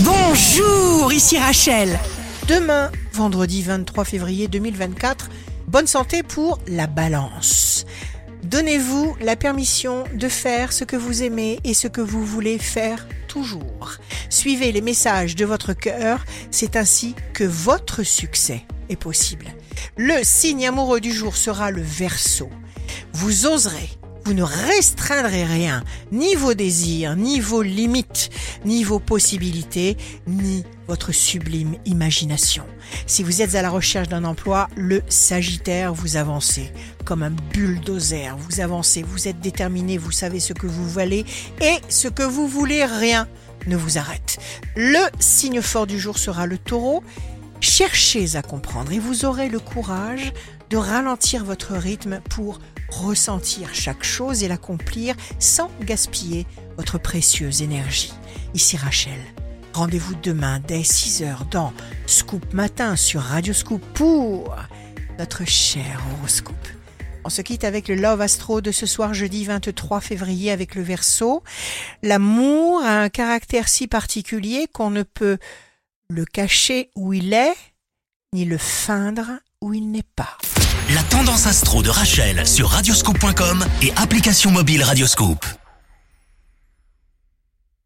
[0.00, 2.00] Bonjour, ici Rachel.
[2.48, 5.30] Demain, vendredi 23 février 2024,
[5.68, 7.86] bonne santé pour la balance.
[8.42, 13.06] Donnez-vous la permission de faire ce que vous aimez et ce que vous voulez faire
[13.28, 13.92] toujours.
[14.30, 19.46] Suivez les messages de votre cœur, c'est ainsi que votre succès est possible.
[19.96, 22.50] Le signe amoureux du jour sera le verso.
[23.12, 23.90] Vous oserez
[24.24, 28.30] vous ne restreindrez rien, ni vos désirs, ni vos limites,
[28.64, 29.96] ni vos possibilités,
[30.26, 32.64] ni votre sublime imagination.
[33.06, 36.72] Si vous êtes à la recherche d'un emploi, le Sagittaire, vous avancez
[37.04, 41.24] comme un bulldozer, vous avancez, vous êtes déterminé, vous savez ce que vous valez
[41.60, 43.28] et ce que vous voulez, rien
[43.66, 44.38] ne vous arrête.
[44.76, 47.02] Le signe fort du jour sera le taureau.
[47.64, 50.34] Cherchez à comprendre et vous aurez le courage
[50.68, 56.46] de ralentir votre rythme pour ressentir chaque chose et l'accomplir sans gaspiller
[56.76, 58.12] votre précieuse énergie.
[58.52, 59.18] Ici Rachel.
[59.72, 61.72] Rendez-vous demain dès 6h dans
[62.06, 64.54] Scoop Matin sur Radio Scoop pour
[65.18, 66.68] notre cher horoscope.
[67.24, 70.82] On se quitte avec le Love Astro de ce soir jeudi 23 février avec le
[70.82, 71.42] Verseau.
[72.02, 75.38] L'amour a un caractère si particulier qu'on ne peut
[76.08, 77.54] le cacher où il est,
[78.32, 80.36] ni le feindre où il n'est pas.
[80.94, 85.46] La tendance astro de Rachel sur radioscope.com et application mobile Radioscope.